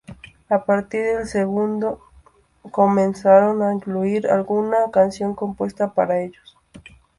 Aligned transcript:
A 0.49 0.65
partir 0.65 1.03
del 1.05 1.27
segundo, 1.27 1.99
comenzaron 2.71 3.61
a 3.61 3.71
incluir 3.71 4.25
alguna 4.25 4.89
canción 4.91 5.35
compuesta 5.35 5.93
para 5.93 6.21
ellos. 6.21 6.57